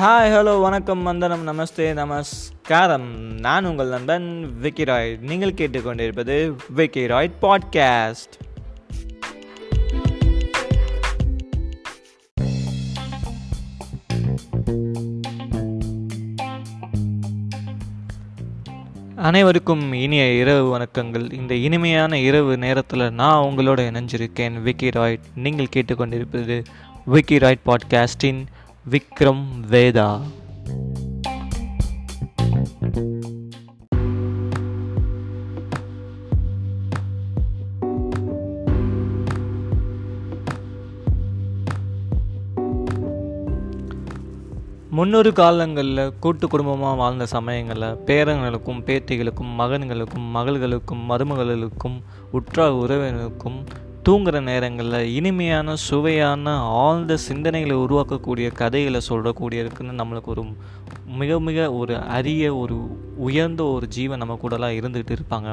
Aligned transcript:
Hi 0.00 0.32
hello 0.32 0.60
வணக்கம் 0.60 1.02
வந்தனம் 1.02 1.46
நமஸ்தே 1.48 1.92
நமஸ்காரம். 1.92 3.14
நான் 3.38 3.64
உங்கள் 3.64 3.88
நண்பன் 3.88 4.58
விக்கி 4.60 4.84
ராய் 4.84 5.18
நீங்கள் 5.20 5.52
கேட்டுக்கொண்டிருப்பது 5.52 6.54
விக்கி 6.68 7.06
ராய் 7.06 7.30
பாட்காஸ்ட் 7.42 8.36
அனைவருக்கும் 19.16 19.92
இனிய 19.92 20.32
இரவு 20.32 20.78
வணக்கங்கள். 20.78 21.32
இந்த 21.32 21.54
இனிமையான 21.54 22.18
இரவு 22.18 22.56
நேரத்தில் 22.56 23.12
நான் 23.12 23.44
உங்களோட 23.44 23.80
இணைஞ்சிருக்கேன் 23.90 24.62
விக்கி 24.62 24.88
ராய்ட் 24.88 25.20
நீங்கள் 25.34 25.68
கேட்டுக்கொண்டிருப்பது 25.76 26.64
விக்கி 27.04 27.36
ராய்ட் 27.38 27.66
பாட்காஸ்டின் 27.66 28.46
விக்ரம் 28.90 29.44
வேதா. 29.70 30.10
முன்னொரு 44.92 45.32
காலங்களில் 45.32 46.12
கூட்டு 46.20 46.48
குடும்பமாக 46.48 46.96
வாழ்ந்த 46.96 47.26
சமயங்களில் 47.26 47.96
பேரங்களுக்கும் 48.06 48.80
பேத்திகளுக்கும் 48.86 49.52
மகன்களுக்கும் 49.58 50.26
மகள்களுக்கும் 50.34 51.04
மருமகளுக்கும் 51.08 51.96
உற்றார் 52.30 52.72
உறவினருக்கும் 52.72 53.58
தூங்குகிற 54.02 54.40
நேரங்களில் 54.40 55.14
இனிமையான 55.14 55.74
சுவையான 55.76 56.54
ஆழ்ந்த 56.58 57.16
சிந்தனைகளை 57.28 57.74
உருவாக்கக்கூடிய 57.74 58.52
கதைகளை 58.52 59.00
சொல்கிறக்கூடியதுக்குன்னு 59.08 60.00
நம்மளுக்கு 60.00 60.24
ஒரு 60.24 60.44
மிக 61.18 61.40
மிக 61.40 61.72
ஒரு 61.72 61.96
அரிய 62.16 62.56
ஒரு 62.56 62.76
உயர்ந்த 63.16 63.64
ஒரு 63.64 63.86
ஜீவன் 63.86 64.18
நம்ம 64.18 64.38
கூடலாம் 64.42 64.76
இருந்துகிட்டு 64.78 65.14
இருப்பாங்க. 65.16 65.48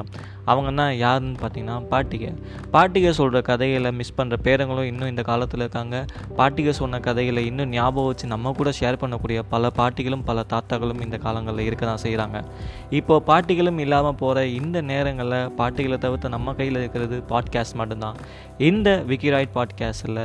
அவங்கன்னா 0.46 0.90
யாருன்னு 0.96 1.38
பார்த்தீங்கன்னா 1.40 1.86
பாட்டிகை. 1.90 2.30
பாட்டிகை 2.72 3.10
சொல்கிற 3.10 3.40
கதைகளை 3.42 3.92
மிஸ் 3.92 4.14
பண்ணுற 4.16 4.36
பேரங்களும் 4.42 4.82
இன்னும் 4.82 5.08
இந்த 5.08 5.22
காலத்தில் 5.22 5.60
இருக்காங்க. 5.60 6.04
பாட்டிகை 6.36 6.70
சொன்ன 6.70 7.00
கதைகளை 7.00 7.46
இன்னும் 7.46 7.68
ஞாபகம் 7.68 8.06
வச்சு 8.06 8.26
நம்ம 8.26 8.52
கூட 8.52 8.70
ஷேர் 8.80 9.00
பண்ணக்கூடிய 9.02 9.42
பல 9.48 9.70
பாட்டிகளும் 9.76 10.24
பல 10.24 10.44
தாத்தாக்களும் 10.54 11.02
இந்த 11.02 11.18
காலங்களில் 11.18 11.66
இருக்க 11.66 11.86
தான் 11.86 12.02
செய்கிறாங்க 12.02 12.44
இப்போது 12.90 13.24
பாட்டிகளும் 13.32 13.78
இல்லாமல் 13.78 14.14
போகிற 14.14 14.46
இந்த 14.46 14.80
நேரங்களில் 14.80 15.48
பாட்டிகளை 15.58 15.98
தவிர்த்து 15.98 16.28
நம்ம 16.28 16.54
கையில் 16.54 16.76
இருக்கிறது 16.76 17.22
பாட்காஸ்ட் 17.28 17.74
மட்டும்தான். 17.74 18.18
இந்த 18.58 19.04
விக்கிராய்ட் 19.08 19.54
பாட்காஸ்டில் 19.54 20.22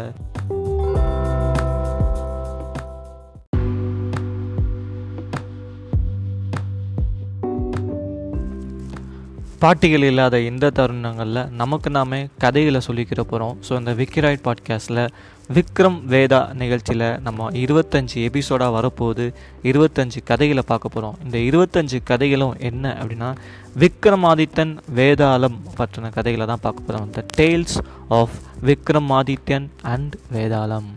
பாட்டிகள் 9.64 10.04
இல்லாத 10.04 10.40
இந்த 10.40 10.70
தருணங்களில் 10.70 11.50
நமக்கு 11.50 11.90
நாமே 11.90 12.28
கதைகளை 12.38 12.82
சொல்லிக்கிற 12.88 13.22
போகிறோம் 13.22 13.58
ஸோ 13.70 13.80
இந்த 13.80 13.94
விக்கிராய்ட் 13.94 14.44
பாட்காஸ்ட்டில் 14.44 15.08
விக்ரம் 15.54 16.02
வேதா 16.10 16.54
நிகழ்ச்சியில் 16.54 17.22
நம்ம 17.22 17.52
இருபத்தஞ்சி 17.52 18.16
எபிசோடாக 18.16 18.80
வரப்போகுது. 18.80 19.34
இருபத்தஞ்சி 19.64 20.18
கதைகளை 20.26 20.64
பார்க்க 20.66 20.90
போகிறோம் 20.90 21.18
இந்த 21.24 21.38
இருபத்தஞ்சி 21.38 22.00
கதைகளும் 22.04 22.56
என்ன 22.60 22.98
அப்படின்னா 23.02 23.36
விக்ரமாதித்தன் 23.80 24.78
வேதாளம் 24.96 25.60
பற்றின 25.78 26.10
கதைகளை 26.10 26.46
தான் 26.46 26.60
பார்க்க 26.62 26.84
போகிறோம் 26.84 27.10
the 27.10 27.26
tales 27.38 27.78
of 28.08 28.32
Vikramadityan 28.66 29.68
and 29.82 30.16
Vetalam 30.34 30.90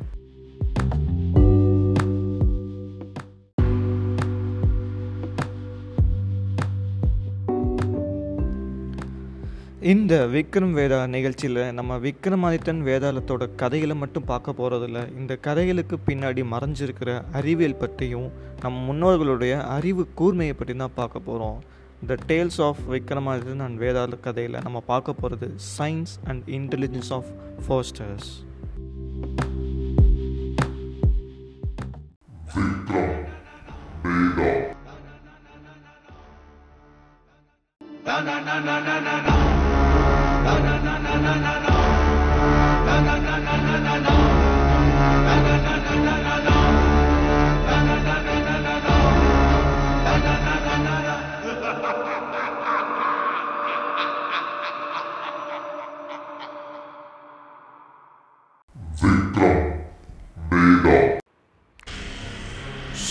இந்த 9.85 10.27
விக்ரம் 10.27 10.73
வேதா 10.73 11.07
நிகழ்ச்சியில் 11.07 11.73
நம்ம 11.73 11.97
விக்ரமாதித்தன் 11.99 12.81
வேதாளத்தோட 12.83 13.55
கதைகளை 13.57 13.97
மட்டும் 13.97 14.27
பார்க்க 14.27 14.53
போகிறதில்ல 14.53 15.01
இந்த 15.19 15.37
கதைகளுக்கு 15.37 15.97
பின்னாடி 16.07 16.43
மறைஞ்சிருக்கிற 16.51 17.23
அறிவியல் 17.33 17.77
பற்றியும் 17.77 18.29
நம் 18.63 18.79
முன்னோர்களுடைய 18.89 19.57
அறிவு 19.69 20.09
கூர்மையை 20.15 20.55
பற்றி 20.55 20.77
தான் 20.77 20.97
பார்க்க 20.97 21.21
போகிறோம் 21.21 21.59
the 22.07 22.19
tales 22.27 22.61
of 22.61 22.83
Vikramadithan 22.89 23.61
and 23.61 23.79
Vetala 23.79 24.21
கதையில் 24.21 24.63
நம்ம 24.63 24.83
பார்க்க 24.87 25.13
போகிறது 25.15 25.53
சயின்ஸ் 25.79 26.17
அண்ட் 26.25 26.49
இன்டெலிஜென்ஸ் 26.51 27.13
ஆஃப் 27.13 27.31
ஃபோஸ்டர்ஸ் 27.67 28.31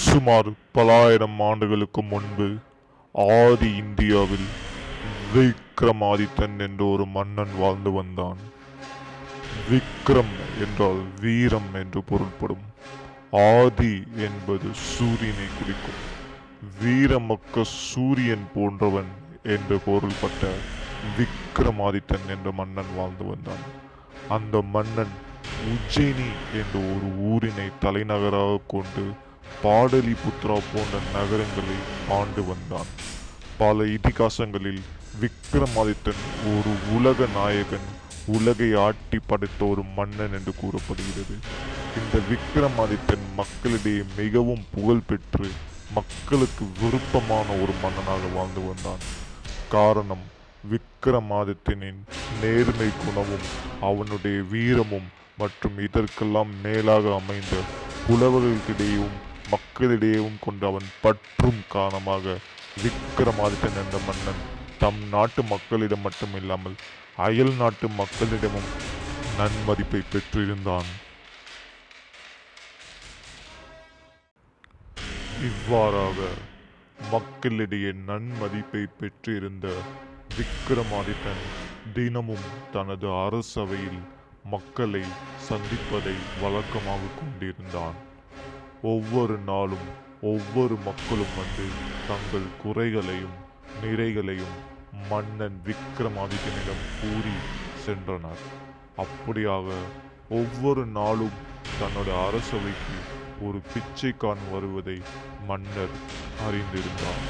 சுமார் 0.06 0.50
பலாயிரம் 0.74 1.40
ஆண்டுகளுக்கு 1.40 2.02
முன்பு 2.04 2.48
ஆதி 3.16 3.70
இந்தியாவில் 3.76 4.48
விக்ரமாதித்தன் 5.34 6.60
என்ற 6.60 6.86
ஒரு 6.86 7.06
மன்னன் 7.06 7.58
வாழ்ந்து 7.58 7.92
வந்தான். 7.92 8.38
விக்ரம் 9.72 10.34
என்றால் 10.60 11.02
வீரம் 11.22 11.74
என்று 11.74 12.04
பொருள்படும். 12.04 12.64
ஆதி 13.32 14.04
என்பது 14.16 14.68
சூரியனை 14.74 15.48
குறிக்கும். 15.58 16.02
வீரமக்க 16.84 17.64
சூரியன் 17.64 18.48
போன்றவன் 18.54 19.12
என்று 19.44 19.80
பொருள்பட்ட 19.80 20.52
விக்ரமாதித்தன் 21.18 22.26
என்ற 22.28 22.52
மன்னன் 22.52 22.96
வாழ்ந்து 22.96 23.26
வந்தான். 23.26 23.64
அந்த 24.30 24.62
மன்னன் 24.62 25.14
உஜ்ஜயினி 25.72 26.30
என்ற 26.54 26.80
ஒரு 26.80 27.08
ஊரினை 27.18 27.68
தலைநகராக 27.80 28.60
கொண்டு 28.68 29.04
பாடலிபுத்ரா 29.64 30.58
போன்ற 30.74 30.96
நகரங்களை 31.14 31.78
ஆண்டு 32.10 32.44
வந்தான். 32.46 32.90
பல 33.58 33.84
இதிகாசங்களில் 33.84 34.82
விக்ரமாதித்தன் 35.22 36.22
ஒரு 36.54 36.72
உலக 36.96 37.28
நாயகன் 37.36 37.88
உலகை 38.36 38.70
ஆட்டி 38.86 39.18
படைத்த 39.28 39.62
ஒரு 39.66 39.84
மன்னன் 39.98 40.34
என்று 40.38 40.54
கூறப்படுகிறது. 40.62 41.36
இந்த 42.00 42.16
விக்ரமாதித்தன் 42.30 43.26
மக்களிடையே 43.40 44.04
மிகவும் 44.18 44.64
புகழ் 44.76 45.06
பெற்று 45.10 45.50
மக்களுக்கு 45.98 46.66
விருப்பமான 46.80 47.48
ஒரு 47.64 47.74
மன்னனாக 47.84 48.24
வாழ்ந்து 48.38 48.62
வந்தான். 48.70 49.04
காரணம் 49.76 50.26
விக்ரமாதித்தனின் 50.72 52.02
நேர்மை 52.42 52.90
குணமும் 53.04 53.48
அவனுடைய 53.90 54.40
வீரமும் 54.54 55.08
மற்றும் 55.38 55.78
இதற்கெல்லாம் 55.88 56.52
மேலாக 56.66 57.14
அமைந்த 57.20 57.56
புலவர்களுக்கிடையும் 58.08 59.16
மக்களிடையேவும் 59.54 60.42
கொண்ட 60.46 60.68
அவன் 60.68 60.90
பற்றும் 61.06 61.62
காரணமாக 61.78 62.38
விக்ரமாதித்தன் 62.84 63.80
என்ற 63.84 63.98
மன்னன் 64.10 64.44
தம் 64.80 65.02
நாட்டு 65.08 65.44
மக்களிடம் 65.44 66.02
மட்டும் 66.02 66.36
இல்லாமல் 66.36 66.76
அயல் 67.18 67.54
நாட்டு 67.54 67.88
மக்களிடமும் 67.88 68.70
நன்மதிப்பை 69.38 70.02
பெற்றிருந்தான். 70.14 70.90
இவ்வாறாக 75.50 76.28
மக்களிடையே 77.12 77.92
நன்மதிப்பை 78.08 78.84
பெற்றிருந்த 79.00 79.68
விக்ரமாதித்தன் 80.38 81.44
தினமும் 81.94 82.48
தனது 82.72 83.08
அரசவையில் 83.08 84.02
மக்களை 84.44 85.04
சந்திப்பதை 85.50 86.16
வழக்கமாக 86.42 87.12
கொண்டிருந்தான். 87.20 87.98
ஒவ்வொரு 88.82 89.38
நாளும் 89.38 89.88
ஒவ்வொரு 90.22 90.76
மக்களும் 90.86 91.36
வந்து 91.40 91.66
தங்கள் 92.10 92.48
குறைகளையும் 92.64 93.38
நிறைகளையும் 93.82 94.56
மன்னன் 95.10 95.58
விக்ரமாதித்யனிடம் 95.66 96.84
கூறி 97.02 97.36
சென்றனர். 97.86 98.44
அப்படியாக 99.04 99.74
ஒவ்வொரு 100.30 100.86
நாளும் 100.86 101.38
தன்னோட 101.80 102.10
அரசவைக்கு 102.28 102.98
ஒரு 103.42 103.60
பிச்சைக்காரன் 103.74 104.48
வருவதை 104.52 105.02
மன்னர் 105.48 105.96
அறிந்திருந்தார். 106.48 107.22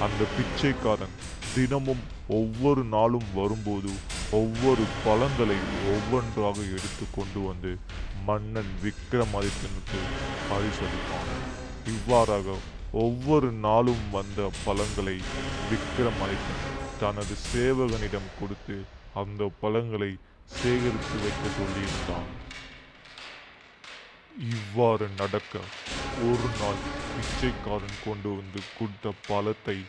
அந்த 0.00 0.24
பிச்சைக்காரன் 0.36 1.16
தினமும் 1.54 2.02
ஒவ்வொரு 2.28 2.84
நாளும் 2.84 3.28
வரும்போது 3.34 3.90
ஒவ்வொரு 4.30 4.84
பழங்களை 5.04 5.56
ஒவ்வொன்றாக 5.92 6.56
எடுத்து 6.76 7.04
கொண்டு 7.14 7.40
வந்து 7.40 7.78
மன்னன் 8.26 8.72
விக்ரமாதித்தனுக்கு 8.82 10.00
பரிசளிப்பான். 10.50 11.32
இவ்வாறாக 11.86 12.56
ஒவ்வொரு 12.92 13.52
நாளும் 13.52 14.10
வந்த 14.10 14.50
பழங்களை 14.64 15.16
விக்ரமாதித்தன் 15.70 16.64
தனது 17.00 17.34
சேவகனிடம் 17.52 18.30
கொடுத்து 18.40 18.84
அந்த 19.14 19.50
பழங்களை 19.60 20.18
சேகரித்து 20.44 21.16
வைக்க 21.22 21.44
சொல்லியிருந்தான். 21.48 22.30
இவ்வாறு 24.38 25.08
நடக்க 25.16 25.58
ஒரு 26.18 26.48
நாள் 26.60 26.82
பிச்சைக்காரன் 27.14 28.02
கொண்டு 28.04 28.28
வந்து 28.28 28.60
கொடுத்த 28.78 29.12
பழத்தை 29.26 29.84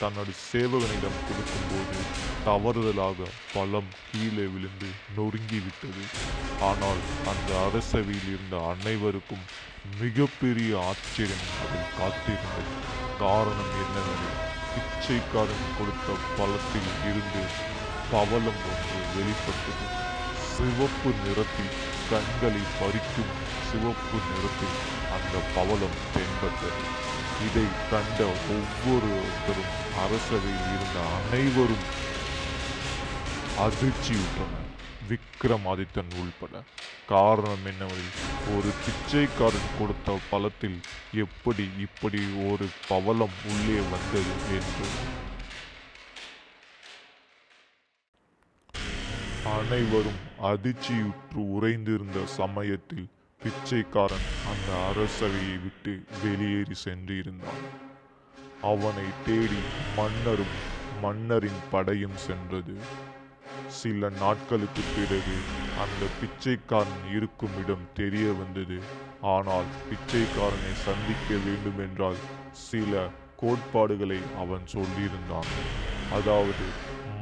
தன்னுடைய 0.00 0.38
சேவகனிடம் 0.52 1.20
கொடுக்கும்போது 1.26 2.00
தவறுதலாக 2.46 3.28
பழம் 3.54 3.92
கீழே 4.08 4.46
விழுந்து 4.54 4.88
நொறுங்கிவிட்டது 5.16 6.04
ஆனால் 6.70 7.00
அந்த 7.32 7.50
அரசவையில் 7.66 8.28
இருந்த 8.32 8.56
அனைவருக்கும் 8.72 9.44
மிகப்பெரிய 10.00 10.70
ஆச்சரியம் 10.90 11.46
அதில் 11.62 11.92
காத்திருந்தது. 11.98 12.72
காரணம் 13.22 13.72
என்னவெனில் 13.82 14.38
பிச்சைக்காரன் 14.74 15.66
கொடுத்த 15.78 16.08
பழத்தில் 16.38 16.90
இருந்து 17.10 17.42
பவளம் 18.12 18.60
ஒன்று 18.70 19.00
வெளிப்பட்டது. 19.16 19.86
சிவப்பு 20.54 21.10
நிறத்தில் 21.24 21.74
கண்களை 22.10 22.62
பறிக்கும் 22.80 23.32
சிவப்பு 23.68 24.18
நிறத்தில் 24.28 24.76
அந்த 25.16 25.34
பவளம் 25.56 25.98
தென்பட்டது. 26.14 26.84
இதை 27.40 27.66
கண்ட 27.90 28.24
ஒவ்வொருவரும் 28.24 29.74
அரசவையில் 29.96 30.68
இருந்த 30.76 31.00
அனைவரும் 31.16 32.04
அதிர்ச்சியுற்றனர். 33.58 34.64
விக்ரமாதித்தன் 35.08 36.20
உள்பட. 36.20 36.62
காரணம் 37.06 37.66
என்னவெனில் 37.66 38.56
ஒரு 38.56 38.70
பிச்சைக்காரன் 38.86 39.74
கொடுத்த 39.78 40.18
பழத்தில் 40.30 40.80
எப்படி 41.12 41.70
இப்படி 41.78 42.18
ஒரு 42.50 42.66
பவளம் 42.88 43.36
உள்ளே 43.44 43.80
வந்தது 43.80 44.34
என்று. 44.50 44.88
அனைவரும் 49.44 50.22
அதிர்ச்சியுற்று 50.42 51.34
உறைந்திருந்த 51.34 52.26
சமயத்தில் 52.26 53.08
பிச்சைக்காரன் 53.40 54.24
அந்த 54.50 54.68
அரசவையை 54.88 55.56
விட்டு 55.62 55.92
வெளியேறி 56.22 56.74
சென்றிருந்தான். 56.84 57.60
அவனை 58.62 59.04
தேடி 59.24 59.60
மன்னரும் 59.96 60.54
மன்னரின் 61.02 61.60
படையும் 61.70 62.16
சென்றது. 62.16 62.74
சில 63.66 64.08
நாட்களுக்கு 64.08 64.82
பிறகு 64.96 65.36
அந்த 65.78 66.02
பிச்சைக்காரன் 66.20 67.04
இருக்கும் 67.14 67.56
இடம் 67.62 67.86
தெரிய 67.94 68.26
வந்தது. 68.32 68.78
ஆனால் 69.20 69.70
பிச்சைக்காரனை 69.90 70.72
சந்திக்க 70.86 71.28
வேண்டுமென்றால் 71.46 72.20
சில 72.50 73.08
கோட்பாடுகளை 73.36 74.20
அவன் 74.38 74.66
சொல்லியிருந்தான். 74.72 75.50
அதாவது 76.12 76.66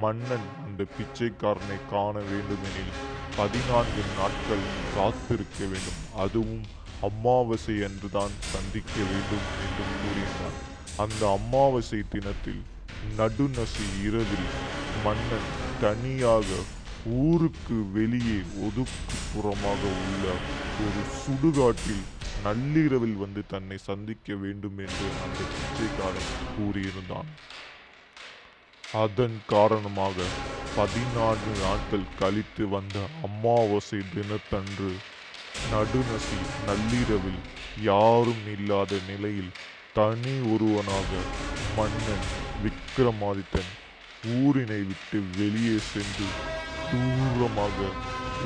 மன்னன் 0.01 0.49
அந்த 0.65 0.85
பிச்சைக்காரனை 0.97 1.79
காண 1.91 2.15
வேண்டுமெனில் 2.31 2.95
பதினான்கு 3.37 4.03
நாட்கள் 4.19 4.67
காத்திருக்க 4.97 5.59
வேண்டும். 5.73 6.01
அதுவும் 6.25 6.63
அமாவாசை 7.09 7.75
அன்றுதான் 7.87 8.35
சந்திக்க 8.53 8.95
வேண்டும் 9.11 9.47
என்றும் 9.65 9.97
கூறினார். 10.03 10.57
அந்த 11.05 11.23
அமாவாசை 11.39 12.01
தினத்தில் 12.15 12.63
நடுநசி 13.19 13.87
இரவில் 14.07 14.49
மன்னன் 15.05 15.49
தனியாக 15.81 16.47
ஊருக்கு 17.23 17.77
வெளியே 17.97 18.39
ஒதுக்குப்புறமாக 18.67 19.83
உள்ள 20.05 20.25
ஒரு 20.85 21.03
சுடுகாட்டில் 21.23 22.05
நள்ளிரவில் 22.45 23.19
வந்து 23.25 23.43
தன்னை 23.47 23.79
சந்திக்க 23.91 24.35
வேண்டும் 24.45 24.79
என்று 24.87 25.07
அந்த 25.25 25.41
பிச்சைக்காரன் 25.53 26.33
கூறியிருந்தான். 26.57 27.31
அதன் 29.05 29.37
காரணமாக 29.47 30.17
பதினான்கு 30.76 31.53
நாட்கள் 31.62 32.06
கழித்து 32.19 32.65
வந்த 32.69 32.99
அமாவாசை 33.23 34.00
தினத்தன்று 34.15 34.93
நடுநசி 35.73 36.38
நள்ளிரவில் 36.67 37.43
யாரும் 37.82 38.44
இல்லாத 38.55 38.99
நிலையில் 39.09 39.53
தனி 39.93 40.35
ஒருவனாக 40.53 41.11
மன்னன் 41.76 42.26
விக்ரமாதித்தன் 42.65 43.71
ஊரினை 44.38 44.81
விட்டு 44.91 45.21
வெளியே 45.38 45.79
சென்று 45.93 46.29
தூரமாக 46.91 47.79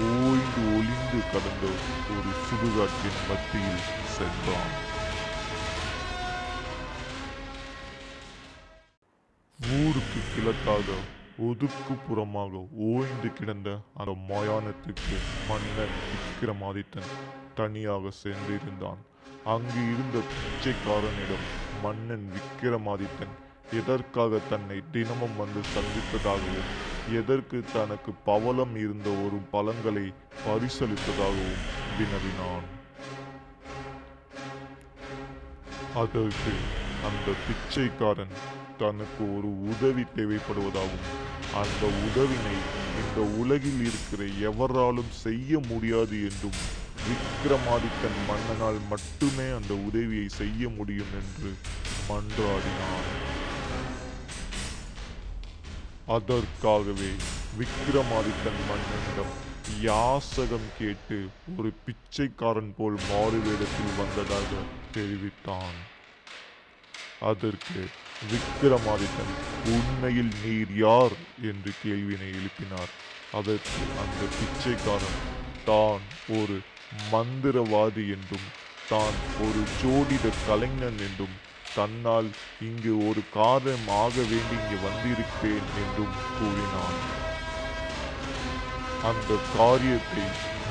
ஓய்ந்து 0.08 0.62
ஒளிந்து 0.76 1.20
கடந்த 1.32 1.66
ஒரு 2.14 2.30
சுடுகாட்டின் 2.46 3.20
மத்தியில் 3.28 3.86
சென்றான். 4.16 4.74
ஊருக்கு 9.58 10.20
கிழக்காக 10.32 10.88
ஒதுக்குப்புறமாக 11.46 12.60
ஓய்ந்து 12.86 13.28
கிடந்த 13.32 13.68
அந்த 13.94 14.12
மயானத்துக்கு 14.28 15.16
மன்னன் 15.48 15.94
விக்ரமாதித்தன் 16.12 17.10
தனியாக 17.54 18.10
சென்றிருந்தான் 18.22 19.02
அங்கு 19.44 19.82
இருந்த 19.92 20.16
பிச்சைக்காரனிடம் 20.30 21.46
மன்னன் 21.82 22.26
விக்ரமாதித்தன் 22.34 23.34
எதற்காக 23.80 24.40
தன்னை 24.50 24.78
தினமும் 24.92 25.36
வந்து 25.36 25.62
சந்தித்ததாகவும் 25.74 26.72
எதற்கு 27.12 27.58
தனக்கு 27.72 28.12
பவளம் 28.24 28.74
இருந்த 28.76 29.08
ஒரு 29.24 29.38
பலன்களை 29.50 30.06
பரிசளித்ததாகவும் 30.46 31.62
வினவினான். 31.98 32.66
அதற்கு 35.94 36.52
அந்த 37.08 37.28
பிச்சைக்காரன் 37.46 38.36
தனக்கு 38.78 39.22
ஒரு 39.36 39.50
உதவி 39.70 40.04
தேவைப்படுவதாகவும் 40.16 41.17
அந்த 41.54 41.86
உதவினை 41.86 42.56
இந்த 43.00 43.20
உலகில் 43.20 43.80
இருக்கிற 43.80 44.24
எவராலும் 44.24 45.10
செய்ய 45.10 45.58
முடியாது 45.58 46.16
என்றும் 46.24 46.60
விக்ரமாதித்தன் 47.08 48.18
மன்னனால் 48.28 48.80
மட்டுமே 48.88 49.50
அந்த 49.50 49.74
உதவியை 49.74 50.28
செய்ய 50.28 50.68
முடியும் 50.68 51.12
என்று 51.20 51.52
மன்றாடினான். 52.08 53.08
அதற்காகவே 56.06 57.10
விக்ரமாதித்தன் 57.58 58.60
மன்னனிடம் 58.70 59.34
யாசகம் 59.80 60.68
கேட்டு 60.78 61.28
ஒரு 61.56 61.72
பிச்சைக்காரன் 61.84 62.74
போல் 62.76 62.98
மாறுவேடத்தில் 63.10 63.96
வந்ததாக 63.98 64.50
தெரிவித்தான். 64.92 65.78
அதற்கு 67.20 67.80
விக்ரமாதித்தன் 68.30 69.34
உண்மையில் 69.64 70.32
நீர் 70.44 70.76
யார்? 70.76 71.12
என்று 71.42 71.72
கேள்வினை 71.82 72.28
எழுப்பினார். 72.28 72.92
அதற்கு 73.32 73.80
அந்த 74.02 74.20
பிச்சைக்காரன் 74.36 75.18
தான் 75.64 76.00
ஒரு 76.28 76.60
மந்திரவாதி 77.12 78.04
என்றும் 78.08 78.48
தான் 78.88 79.16
ஒரு 79.40 79.60
ஜோதிட 79.82 80.28
கலைஞன் 80.46 80.98
என்றும் 80.98 81.36
தன்னால் 81.74 82.30
இங்கு 82.60 83.08
ஒரு 83.08 83.20
காரியம் 83.34 83.88
ஆக 83.88 84.14
வேண்டி 84.16 84.56
இங்கு 84.58 84.78
வந்திருப்பேன் 84.88 85.68
என்றும் 85.82 86.16
கூறினான். 86.38 86.98
அந்த 89.02 89.34
காரியத்தை 89.56 90.24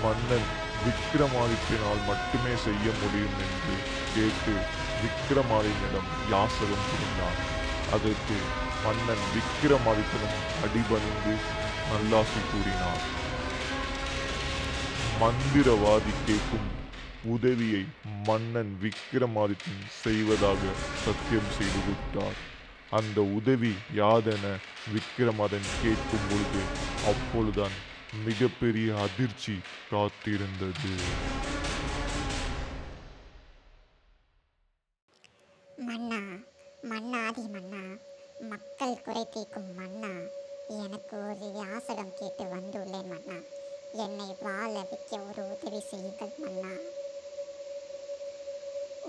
மன்னன் 0.03 0.47
விக்ரமாதித்தினால் 0.85 2.01
மட்டுமே 2.07 2.55
செய்ய 2.55 2.85
முடியும் 3.01 3.37
என்று 3.45 3.75
கேட்டு 4.15 4.55
விக்ரமாதித்தனிடம் 5.01 6.09
யாசகம் 6.31 6.87
புரிந்தான் 6.89 7.39
அதற்கு 7.95 8.37
மன்னன் 8.85 9.25
விக்ரமாதித்தனும் 9.35 10.37
அடிபணிந்து 10.63 11.35
நல்லாசி 11.91 12.41
கூறினார். 12.49 13.05
மந்திரவாதி 15.21 16.13
கேட்கும் 16.25 16.67
உதவியை 17.35 17.83
மன்னன் 18.25 18.73
விக்ரமாதித்தன் 18.83 19.83
செய்வதாக 20.03 20.61
சத்தியம் 21.05 21.51
செய்து 21.57 21.81
விட்டார். 21.87 22.37
அந்த 22.89 23.21
உதவி 23.21 23.73
யாதென 23.95 24.45
விக்ரமாதன் 24.93 25.69
கேட்கும் 25.81 26.27
பொழுது 26.29 26.61
அப்பொழுதுதான் 27.11 27.75
மிகப்பெரிய 28.25 28.89
அதிர்ச்சி 29.05 29.55
காத்திருந்தது. 29.91 30.93
மன்னா 35.77 36.19
மன்னாதி 36.81 37.41
மன்னா 37.41 37.81
மக்கள் 38.41 39.01
குறை 39.01 39.25
தீர்க்கும் 39.25 39.75
மன்னா 39.75 40.11
எனக்கு 40.67 41.17
ஒரு 41.17 41.47
யாசகம் 41.53 42.13
கேட்டு 42.13 42.43
வந்துள்ளேன் 42.43 43.09
மன்னா 43.09 43.37
என்னை 43.95 44.35
வாழ 44.41 44.71
வைக்க 44.71 45.19
ஒரு 45.19 45.43
உதவி 45.51 45.79
செய்யுங்கள் 45.79 46.33
மன்னா. 46.37 46.71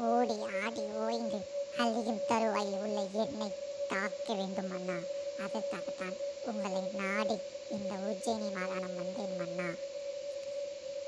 ஓடி 0.00 0.36
ஆடி 0.62 0.80
ஓய்ந்து 0.80 1.40
அழியும் 1.78 2.24
தருவாயில் 2.26 2.78
உள்ள 2.78 3.00
என்னை 3.00 3.48
தாக்க 3.88 4.34
வேண்டும் 4.34 4.68
மன்னா. 4.68 4.98
அதற்காகத்தான் 5.44 6.16
உங்களை 6.46 6.82
நாடி 6.94 7.38
இந்த 7.70 7.94
உஜ்ஜயினி 8.08 8.50
மாகாணம் 8.52 8.96
வந்தேன் 8.96 9.36
மன்னா. 9.36 9.68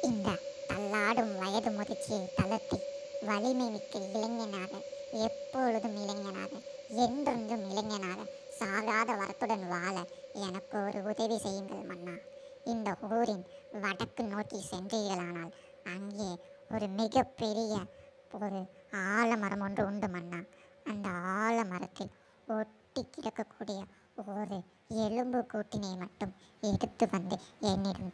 இந்த 0.03 0.29
தள்ளாடும் 0.69 1.37
வயது 1.39 1.71
முதிர்ச்சியை 1.71 2.35
தளர்த்தி 2.35 2.79
வலிமை 3.23 3.67
மிக்க 3.71 3.99
இளைஞனாக 4.09 4.73
எப்பொழுதும் 5.27 5.97
இளைஞனாக 6.03 6.53
என்றென்றும் 7.05 7.65
இளைஞனாக 7.71 8.21
சாகாத 8.61 9.11
வரத்துடன் 9.17 9.67
வாழ 9.69 9.95
எனக்கு 10.47 10.77
ஒரு 10.87 11.01
உதவி 11.05 11.37
செய்யுங்கள் 11.39 11.89
மன்னா. 11.91 12.15
இந்த 12.65 12.89
ஊரின் 13.11 13.45
வடக்கு 13.83 14.25
நோக்கி 14.25 14.59
சென்றீர்களானால் 14.71 15.53
அங்கே 15.85 16.29
ஒரு 16.71 16.89
மிகப்பெரிய 16.99 17.75
ஒரு 18.39 18.61
ஆலமரம் 19.11 19.61
ஒன்று 19.61 19.85
உண்டு 19.87 20.09
மன்னா. 20.09 20.41
அந்த 20.87 21.09
ஆலமரத்தில் 21.39 22.13
ஒட்டி 22.49 23.03
கிடக்கக்கூடிய 23.09 23.81
ஒரு 24.35 24.59
எலும்பு 25.05 25.41
கூட்டினை 25.53 25.93
மட்டும் 25.97 26.33
எடுத்து 26.63 27.05
வந்து 27.13 27.37
என்னிடம் 27.71 28.13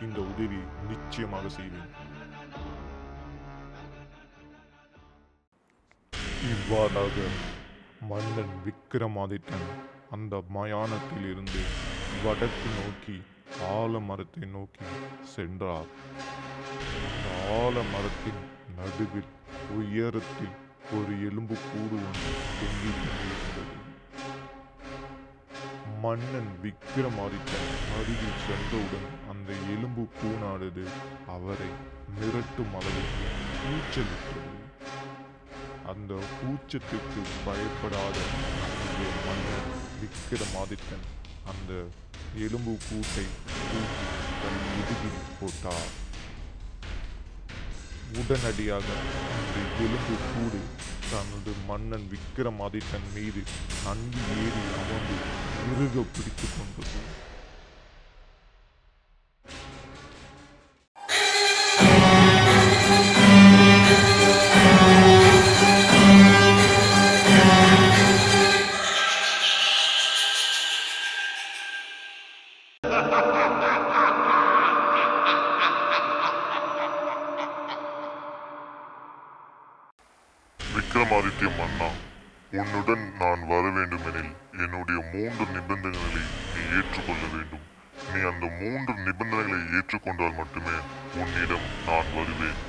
இந்த 0.00 0.20
உதவியை 0.20 0.64
நிச்சயமாக 0.88 1.48
செய்வேன். 1.48 1.90
இவ்வாறாக 6.52 7.16
மன்னன் 8.00 8.54
விக்கிரமாதித்தன் 8.64 9.68
அந்த 10.10 10.42
மயானத்தில் 10.48 11.26
இருந்து 11.30 11.62
வடக்கு 12.22 12.70
நோக்கி 12.70 13.16
ஆலமரத்தை 13.58 14.46
நோக்கி 14.50 14.86
சென்றார். 15.34 15.90
அந்த 17.04 17.28
ஆலமரத்தின் 17.60 18.40
நடுவில் 18.76 19.30
உயரத்தில் 19.76 20.56
ஒரு 20.90 21.12
எலும்பு 21.28 21.56
கூடு 21.70 21.98
ஒன்று 22.08 22.32
தொங்கிக் 22.60 23.02
கொண்டிருந்தது. 23.02 23.89
மன்னன் 26.02 26.50
விக்ரமாதித்தன் 26.62 27.70
அருகில் 27.96 28.42
சென்றவுடன் 28.44 29.08
அந்த 29.30 29.50
எலும்பு 29.74 30.04
பூனானது 30.18 30.84
அவரை 31.34 31.70
மிரட்டும் 32.18 32.74
அளவுக்கு 32.78 33.26
கூச்சலிட்டது. 33.62 34.52
அந்த 35.92 36.12
கூச்சத்திற்கு 36.38 37.22
பயப்படாத 37.46 38.16
மன்னன் 39.26 39.72
விக்ரமாதித்தன் 40.02 41.04
அந்த 41.52 41.72
எலும்பு 42.46 42.74
கூட்டை 42.86 43.26
தூக்கி 43.70 44.06
தன் 44.42 44.60
முதுகில் 44.70 45.20
போட்டார். 45.40 45.90
உடனடியாக 48.20 48.88
அந்த 49.36 49.58
எலும்பு 49.84 50.16
கூடு 50.30 50.62
தனது 51.12 51.52
மன்னன் 51.68 52.08
விக்ரமாதித்தன் 52.14 53.08
மீது 53.14 53.42
நன்கு 53.84 54.22
ஏறி 54.44 54.64
அமர்ந்து 54.80 55.18
இறுக 55.62 56.04
பிடித்து 56.08 56.46
கொண்டது. 56.48 56.98
விக்ரமாதித்ய 80.60 81.48
மன்னா 81.58 81.88
உன்னுடன் 82.52 83.04
நான் 83.18 83.42
வர 83.46 83.64
வேண்டுமெனில் 83.70 84.32
என்னுடைய 84.62 85.00
மூன்று 85.12 85.52
நிபந்தனைகளை 85.52 86.22
நீ 86.54 86.76
ஏற்றுக்கொள்ள 86.76 87.26
வேண்டும். 87.32 87.68
நீ 88.14 88.20
அந்த 88.30 88.46
மூன்று 88.60 88.94
நிபந்தனைகளை 88.94 89.60
ஏற்றுக்கொண்டால் 89.72 90.34
மட்டுமே 90.34 90.76
உன்னிடம் 91.14 91.66
நான் 91.86 92.04
வருவேன். 92.14 92.68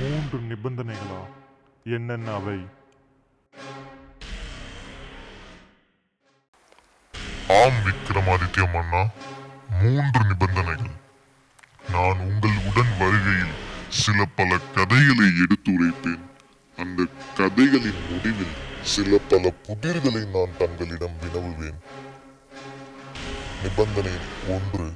மூன்று 0.00 0.38
நிபந்தனைகளா? 0.38 1.20
என்னென்ன 1.84 2.32
அவை? 2.32 2.66
ஆம் 7.48 7.80
விக்ரமாதித்ய 7.84 8.72
மன்னா. 8.72 9.06
மூன்று 9.68 10.24
நிபந்தனைகள். 10.24 11.00
நான் 11.90 12.18
உங்கள் 12.18 12.56
உடன் 12.66 12.98
வருகையில் 12.98 13.61
சில 14.00 14.24
பல 14.36 14.58
கதைகளை 14.74 15.26
எடுத்துரைப்பேன். 15.42 16.22
அந்த 16.78 17.06
கதைகளின் 17.38 18.00
முடிவில் 18.10 18.54
சில 18.92 19.18
பல 19.30 19.50
புதிர்களை 19.66 20.22
நான் 20.34 20.54
தங்களிடம் 20.60 21.18
வினவுவேன். 21.22 21.78
நிபந்தனை 23.62 24.14
ஒன்று 24.54 24.86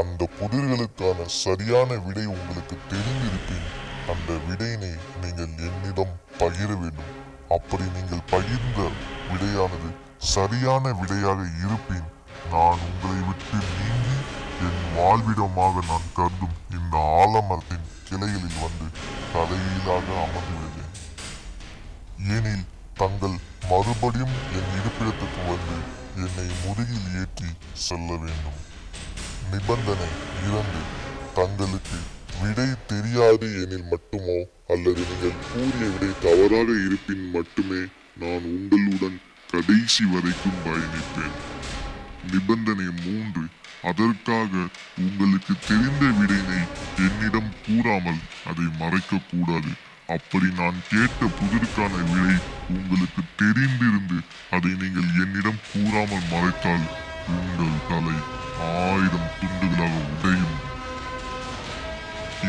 அந்த 0.00 0.28
புதிர்களுக்கான 0.38 1.26
சரியான 1.42 1.90
விடை 2.06 2.24
உங்களுக்கு 2.34 2.76
தெரிந்திருப்பின். 2.92 3.66
அந்த 4.12 4.30
விடையினை 4.48 4.92
நீங்கள் 5.22 5.54
என்னிடம் 5.68 6.14
பகிர 6.40 6.70
வேண்டும். 6.82 7.12
அப்படி 7.56 7.84
நீங்கள் 7.96 8.28
பகிர்ந்த 8.34 8.80
விடையானது 9.30 9.90
சரியான 10.34 10.94
விடையாக 11.00 11.40
இருப்பின். 11.64 12.08
நான் 12.54 12.86
உங்களை 12.88 13.20
விட்டு 13.28 13.58
நீங்கி 13.76 14.16
என் 14.66 14.82
வாழ்விடமாக 14.96 15.74
நான் 15.90 16.08
கருதும் 16.18 16.56
இந்த 16.78 16.96
ஆலமரத்தின் 17.20 17.86
கிளைகளில் 18.08 18.60
வந்து 18.64 18.86
தலையீடாக 19.32 20.06
அமர்ந்து 20.24 20.56
விடுவேன் 20.60 20.94
ஏனில் 22.36 22.66
தங்கள் 23.00 23.36
மறுபடியும் 23.70 24.36
என் 24.58 24.72
இருப்பிடத்துக்கு 24.78 25.42
வந்து 25.48 25.76
என்னை 26.24 26.46
முதுகில் 26.64 27.10
ஏற்றி 27.20 27.50
செல்ல 27.72 28.08
வேண்டும். 28.16 28.58
நிபந்தனை 29.52 30.08
இரண்டு. 30.46 30.80
தங்களுக்கு 31.34 31.98
விடை 32.40 32.66
தெரியாது 32.86 33.46
எனில் 33.62 33.90
மட்டுமோ 33.90 34.38
அல்லது 34.68 35.04
நீங்கள் 35.10 35.38
கூறிய 35.52 35.84
விடை 35.92 36.10
தவறாக 36.20 36.68
இருப்பின் 36.86 37.30
மட்டுமே 37.30 37.82
நான் 38.22 38.44
உங்களுடன் 38.56 39.20
கடைசி 39.50 40.04
வரைக்கும் 40.04 40.60
பயணிப்பேன். 40.64 41.38
நிபந்தனை 42.32 42.88
மூன்று. 43.04 43.44
அதற்காக 43.82 44.52
உங்களுக்கு 45.06 45.54
தெரிந்த 45.66 46.04
விடையினை 46.18 46.60
என்னிடம் 47.06 47.50
கூறாமல் 47.66 48.22
அதை 48.50 48.66
மறைக்க 48.80 49.20
கூடாது. 49.32 49.70
அப்படி 50.14 50.46
நான் 50.60 50.78
கேட்ட 50.90 51.26
புதிருக்கான 51.38 51.94
விடை 52.10 52.36
உங்களுக்கு 52.76 53.22
தெரிந்திருந்து 53.42 54.18
அதை 54.56 54.70
நீங்கள் 54.82 55.10
என்னிடம் 55.24 55.60
கூறாமல் 55.72 56.28
மறைத்தால் 56.32 56.86
உங்கள் 57.36 57.82
தலை 57.90 58.16
ஆயிரம் 58.68 59.30
துண்டுகளாக 59.40 59.96
உடையும். 60.12 60.56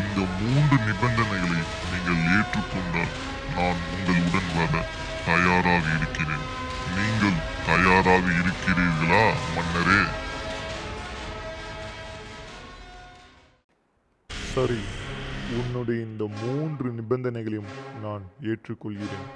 இந்த 0.00 0.18
மூன்று 0.38 0.76
நிபந்தனைகளை 0.86 1.60
நீங்கள் 1.90 2.22
ஏற்றுக்கொண்டால் 2.36 3.14
நான் 3.56 3.82
உங்களுடன் 3.94 4.50
வர 4.56 4.84
தயாராக 5.28 5.84
இருக்கிறேன். 5.98 6.46
நீங்கள் 6.96 7.38
தயாராக 7.68 8.26
இருக்கிறீர்களா 8.40 9.24
மன்னரே? 9.54 10.00
சரி 14.54 14.80
உன்னுடைய 15.58 16.02
இந்த 16.02 16.28
மூன்று 16.42 16.88
நிபந்தனைகளையும் 16.90 17.70
நான் 18.02 18.22
ஏற்றுக்கொள்கிறேன். 18.42 19.26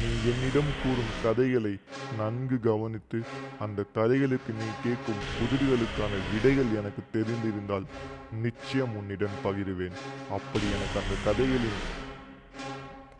நீ 0.00 0.08
என்னிடம் 0.30 0.70
கூறும் 0.82 1.12
கதைகளை 1.22 1.78
நன்கு 2.18 2.60
கவனித்து 2.60 3.20
அந்த 3.60 3.84
கதைகளுக்கு 3.94 4.52
நீ 4.52 4.68
கேட்கும் 4.84 5.22
புதிர்களுக்கான 5.36 6.12
விடைகள் 6.32 6.70
எனக்கு 6.80 7.02
தெரிந்திருந்தால் 7.12 7.86
நிச்சயம் 8.42 8.96
உன்னிடம் 8.96 9.36
பகிர்வேன். 9.44 9.96
அப்படி 10.30 10.66
எனக்கு 10.76 11.00
அந்த 11.02 11.16
கதைகளின் 11.24 11.78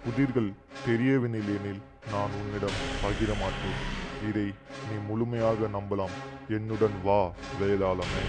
புதிர்கள் 0.04 0.50
தெரியவில்லை 0.86 1.40
எனில் 1.40 1.82
நான் 2.10 2.34
உன்னிடம் 2.40 2.80
பகிர 3.04 3.30
மாட்டேன். 3.42 3.78
இதை 4.28 4.46
நீ 4.88 4.96
முழுமையாக 5.08 5.70
நம்பலாம். 5.78 6.16
என்னுடன் 6.48 6.98
வா 7.04 7.30
வேதாளமே. 7.60 8.24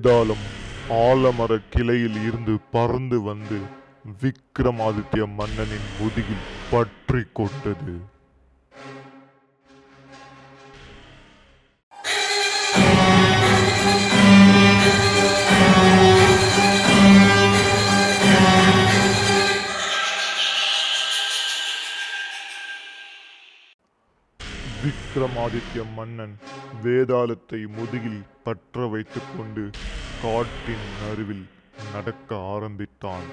வேதாளம் 0.00 0.44
ஆலமர 0.98 1.52
கிளையில் 1.70 2.16
இருந்து 2.28 2.54
பறந்து 2.74 3.16
வந்து 3.20 3.58
விக்ரமாதித்ய 4.22 5.24
மன்னனின் 5.38 5.88
முதுகில் 5.98 6.46
பற்றி 6.70 7.22
கொட்டது. 7.38 7.94
விக்ரமாதித்ய 24.82 25.80
மன்னன் 25.96 26.34
வேதாளத்தை 26.84 27.58
முதுகில் 27.76 28.22
பற்ற 28.44 28.86
வைத்துக்கொண்டு 28.92 29.64
காட்டின் 30.22 30.86
நடுவில் 31.08 31.46
நடக்க 31.92 32.36
ஆரம்பித்தான். 32.36 33.26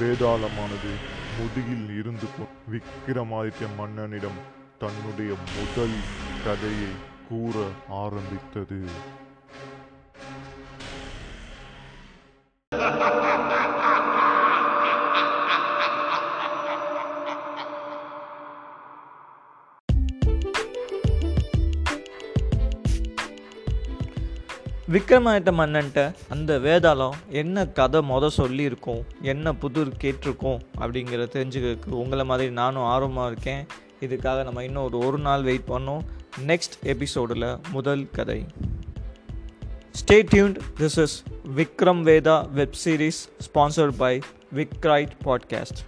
வேதாளமானது 0.00 0.92
முதுகில் 1.38 1.98
இருந்து 1.98 2.26
விக்கிரமாதித்ய 2.72 3.66
மன்னனிடம் 3.78 4.40
தன்னுடைய 4.78 5.34
முதல் 5.58 5.96
கதையை 6.44 6.90
கூற 7.28 7.68
ஆரம்பித்தது. 7.88 8.84
விக்ரமாதித்த 24.92 25.52
மன்னன்ட்ட 25.52 26.14
அந்த 26.28 26.58
வேதாளம் 26.58 27.10
என்ன 27.28 27.66
கதை 27.68 28.00
மொதல் 28.00 28.36
சொல்லியிருக்கோம் 28.36 29.02
என்ன 29.20 29.54
புதிர் 29.54 29.88
கேட்டிருக்கோம் 29.88 30.60
அப்படிங்கிறத 30.78 31.26
தெரிஞ்சுக்கிறதுக்கு 31.36 31.90
உங்களை 31.90 32.24
மாதிரி 32.24 32.50
நானும் 32.50 32.82
ஆர்வமாக 32.82 33.30
இருக்கேன். 33.30 33.66
இதுக்காக 34.00 34.44
நம்ம 34.44 34.64
இன்னும் 34.64 34.82
ஒரு 34.82 34.98
ஒரு 34.98 35.18
நாள் 35.18 35.42
வெயிட் 35.42 35.68
பண்ணோம். 35.68 36.00
நெக்ஸ்ட் 36.46 36.82
எபிசோடில் 36.82 37.56
முதல் 37.72 38.10
கதை. 38.10 38.46
Stay 40.00 40.14
tuned 40.14 40.58
this 40.78 41.00
is 41.00 41.22
Vikram 41.56 42.02
Veda 42.02 42.50
web 42.50 42.74
series 42.84 43.20
sponsored 43.46 43.96
by 43.96 44.18
விக்ரைட் 44.54 45.10
podcast 45.24 45.80